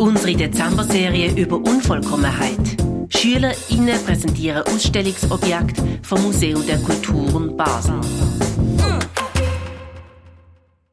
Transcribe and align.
Unsere 0.00 0.34
Dezember-Serie 0.34 1.38
über 1.38 1.56
Unvollkommenheit. 1.56 2.58
SchülerInnen 3.10 4.02
präsentieren 4.02 4.62
Ausstellungsobjekte 4.62 6.00
vom 6.02 6.22
Museum 6.22 6.66
der 6.66 6.78
Kulturen 6.78 7.54
Basel. 7.54 8.00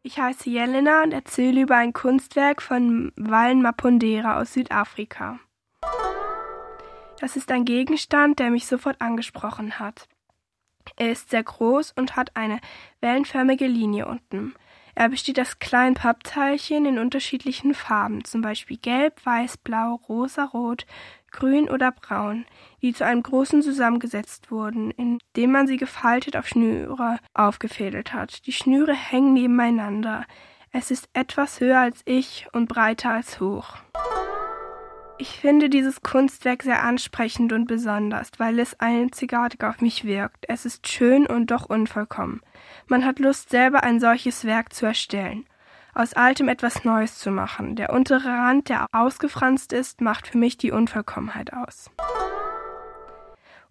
Ich 0.04 0.20
heiße 0.20 0.49
Jelena 0.49 1.04
und 1.04 1.13
erzähle 1.13 1.62
über 1.62 1.78
ein 1.78 1.93
Kunstwerk 1.93 2.62
von 2.62 3.14
Wallen 3.16 3.62
Mapondera 3.62 4.41
aus 4.41 4.52
Südafrika. 4.52 5.39
Das 7.21 7.38
ist 7.38 7.50
ein 7.50 7.64
Gegenstand, 7.64 8.39
der 8.39 8.50
mich 8.50 8.68
sofort 8.68 9.00
angesprochen 9.00 9.80
hat. 9.80 10.10
Er 10.98 11.14
ist 11.14 11.30
sehr 11.30 11.44
groß 11.44 11.94
und 11.96 12.18
hat 12.18 12.36
eine 12.36 12.60
wellenförmige 13.00 13.68
Linie 13.68 14.05
unten. 14.05 14.54
Er 14.98 15.09
besteht 15.09 15.39
aus 15.39 15.59
kleinen 15.59 15.93
Pappteilchen 15.93 16.88
in 16.88 16.97
unterschiedlichen 16.97 17.75
Farben, 17.75 18.24
zum 18.24 18.42
Beispiel 18.42 18.78
gelb, 18.78 19.23
weiß, 19.23 19.57
blau, 19.57 20.01
rosa, 20.10 20.46
rot, 20.46 20.87
grün 21.29 21.70
oder 21.70 21.92
braun, 21.92 22.47
die 22.82 22.93
zu 22.93 23.06
einem 23.06 23.21
großen 23.21 23.61
zusammengesetzt 23.61 24.50
wurden, 24.50 24.89
indem 24.89 25.51
man 25.51 25.68
sie 25.68 25.78
gefaltet 25.78 26.36
auf 26.36 26.47
Schnüre 26.47 27.20
aufgefädelt 27.36 28.11
hat. 28.11 28.47
Die 28.47 28.51
Schnüre 28.51 28.96
hängen 28.96 29.33
nebeneinander. 29.33 30.25
Es 30.71 30.89
ist 30.89 31.09
etwas 31.14 31.59
höher 31.59 31.78
als 31.78 32.02
ich 32.06 32.48
und 32.52 32.67
breiter 32.67 33.11
als 33.11 33.39
hoch. 33.39 33.78
Ich 35.20 35.39
finde 35.39 35.70
dieses 35.70 36.03
Kunstwerk 36.03 36.62
sehr 36.62 36.84
ansprechend 36.84 37.52
und 37.52 37.66
besonders, 37.66 38.30
weil 38.38 38.59
es 38.59 38.80
einzigartig 38.80 39.64
auf 39.64 39.81
mich 39.81 40.03
wirkt. 40.03 40.45
Es 40.48 40.64
ist 40.64 40.88
schön 40.88 41.26
und 41.26 41.50
doch 41.50 41.70
unvollkommen. 41.70 42.42
Man 42.88 43.03
hat 43.03 43.17
Lust, 43.17 43.50
selber 43.50 43.84
ein 43.84 44.00
solches 44.00 44.45
Werk 44.45 44.73
zu 44.73 44.86
erstellen. 44.86 45.45
Aus 45.95 46.14
Altem 46.14 46.48
etwas 46.50 46.84
Neues 46.84 47.17
zu 47.17 47.31
machen. 47.31 47.76
Der 47.76 47.92
untere 47.94 48.30
Rand, 48.30 48.70
der 48.70 48.86
ausgefranst 48.92 49.74
ist, 49.74 50.02
macht 50.02 50.28
für 50.28 50.38
mich 50.38 50.58
die 50.58 50.72
Unvollkommenheit 50.72 51.52
aus. 51.52 51.90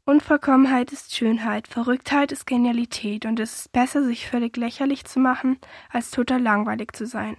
Unvollkommenheit 0.04 0.90
ist 0.92 1.14
Schönheit, 1.14 1.68
Verrücktheit 1.68 2.32
ist 2.32 2.46
Genialität 2.46 3.24
und 3.24 3.38
es 3.38 3.60
ist 3.60 3.72
besser, 3.72 4.02
sich 4.02 4.28
völlig 4.28 4.56
lächerlich 4.56 5.04
zu 5.04 5.20
machen, 5.20 5.58
als 5.92 6.10
total 6.10 6.42
langweilig 6.42 6.92
zu 6.92 7.06
sein. 7.06 7.36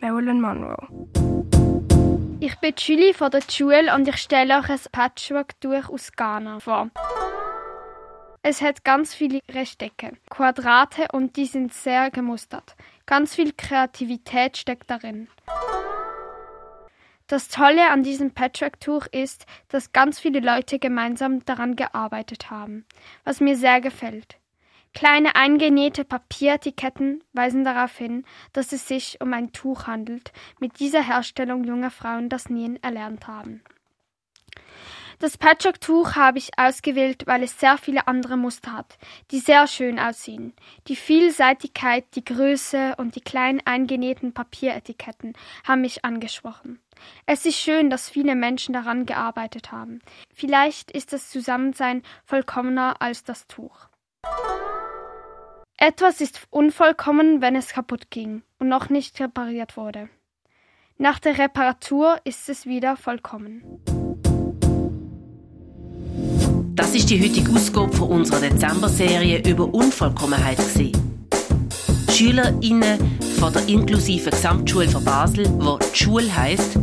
Marilyn 0.00 0.40
Monroe. 0.40 1.53
Ich 2.46 2.58
bin 2.58 2.74
Julie 2.76 3.14
von 3.14 3.30
der 3.30 3.40
Schule 3.40 3.94
und 3.94 4.06
ich 4.06 4.18
stelle 4.18 4.58
euch 4.58 4.68
ein 4.68 4.78
Patchwork-Tuch 4.92 5.88
aus 5.88 6.12
Ghana 6.12 6.60
vor. 6.60 6.90
Es 8.42 8.60
hat 8.60 8.84
ganz 8.84 9.14
viele 9.14 9.40
Rechtecken, 9.50 10.18
Quadrate 10.28 11.06
und 11.14 11.36
die 11.36 11.46
sind 11.46 11.72
sehr 11.72 12.10
gemustert. 12.10 12.76
Ganz 13.06 13.34
viel 13.34 13.54
Kreativität 13.54 14.58
steckt 14.58 14.90
darin. 14.90 15.28
Das 17.28 17.48
Tolle 17.48 17.88
an 17.90 18.02
diesem 18.02 18.32
Patchwork-Tuch 18.32 19.06
ist, 19.06 19.46
dass 19.68 19.94
ganz 19.94 20.20
viele 20.20 20.40
Leute 20.40 20.78
gemeinsam 20.78 21.46
daran 21.46 21.76
gearbeitet 21.76 22.50
haben, 22.50 22.84
was 23.24 23.40
mir 23.40 23.56
sehr 23.56 23.80
gefällt. 23.80 24.36
Kleine 24.94 25.34
eingenähte 25.34 26.04
Papieretiketten 26.04 27.22
weisen 27.32 27.64
darauf 27.64 27.98
hin, 27.98 28.24
dass 28.52 28.72
es 28.72 28.86
sich 28.86 29.20
um 29.20 29.32
ein 29.32 29.52
Tuch 29.52 29.88
handelt, 29.88 30.32
mit 30.60 30.78
dieser 30.78 31.02
Herstellung 31.02 31.64
junge 31.64 31.90
Frauen 31.90 32.28
das 32.28 32.48
Nähen 32.48 32.80
erlernt 32.82 33.26
haben. 33.26 33.62
Das 35.18 35.36
Patchwork-Tuch 35.38 36.16
habe 36.16 36.38
ich 36.38 36.58
ausgewählt, 36.58 37.26
weil 37.26 37.42
es 37.42 37.58
sehr 37.58 37.78
viele 37.78 38.06
andere 38.06 38.36
Muster 38.36 38.72
hat, 38.72 38.98
die 39.30 39.38
sehr 39.38 39.66
schön 39.66 39.98
aussehen. 39.98 40.52
Die 40.88 40.96
Vielseitigkeit, 40.96 42.04
die 42.14 42.24
Größe 42.24 42.94
und 42.96 43.16
die 43.16 43.20
kleinen 43.20 43.60
eingenähten 43.64 44.32
Papieretiketten 44.32 45.34
haben 45.66 45.80
mich 45.80 46.04
angesprochen. 46.04 46.80
Es 47.26 47.46
ist 47.46 47.58
schön, 47.58 47.90
dass 47.90 48.10
viele 48.10 48.34
Menschen 48.34 48.72
daran 48.72 49.06
gearbeitet 49.06 49.72
haben. 49.72 50.00
Vielleicht 50.32 50.90
ist 50.90 51.12
das 51.12 51.30
Zusammensein 51.30 52.02
vollkommener 52.24 53.00
als 53.00 53.24
das 53.24 53.46
Tuch. 53.46 53.88
Etwas 55.76 56.20
ist 56.20 56.40
unvollkommen, 56.50 57.40
wenn 57.40 57.56
es 57.56 57.68
kaputt 57.68 58.10
ging 58.10 58.42
und 58.58 58.68
noch 58.68 58.90
nicht 58.90 59.20
repariert 59.20 59.76
wurde. 59.76 60.08
Nach 60.98 61.18
der 61.18 61.36
Reparatur 61.38 62.18
ist 62.24 62.48
es 62.48 62.66
wieder 62.66 62.96
vollkommen. 62.96 63.62
Das 66.76 66.94
ist 66.94 67.10
die 67.10 67.20
heutige 67.20 67.50
Ausgabe 67.50 67.92
von 67.92 68.08
unserer 68.08 68.40
Dezember-Serie 68.40 69.42
über 69.48 69.72
Unvollkommenheit. 69.74 70.58
SchülerInnen 72.10 73.18
von 73.40 73.52
der 73.52 73.68
inklusiven 73.68 74.30
Gesamtschule 74.30 74.88
von 74.88 75.04
Basel, 75.04 75.46
wo 75.58 75.78
die 75.78 75.96
Schule 75.96 76.34
heisst, 76.34 76.78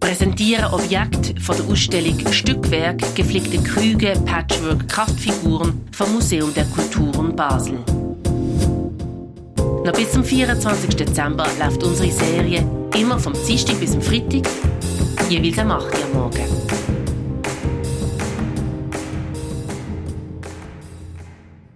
präsentieren 0.00 0.66
Objekte 0.66 1.40
von 1.40 1.56
der 1.56 1.66
Ausstellung 1.66 2.18
Stückwerk, 2.30 2.98
geflickte 3.14 3.62
Krüge, 3.62 4.12
Patchwork, 4.26 4.86
Kraftfiguren 4.86 5.88
vom 5.92 6.12
Museum 6.12 6.52
der 6.52 6.66
Kulturen 6.66 7.34
Basel. 7.34 7.82
Noch 9.84 9.92
bis 9.92 10.12
zum 10.12 10.24
24. 10.24 10.96
Dezember 10.96 11.46
läuft 11.58 11.84
unsere 11.84 12.10
Serie 12.10 12.66
immer 12.98 13.18
vom 13.18 13.34
Dienstag 13.46 13.78
bis 13.80 13.92
zum 13.92 14.00
Freitag, 14.00 14.48
jeweils 15.28 15.58
am 15.58 15.72
8 15.72 15.84
Uhr 15.84 16.14
morgen. 16.14 16.63